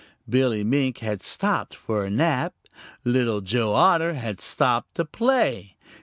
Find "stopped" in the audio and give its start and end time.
1.21-1.75, 4.41-4.95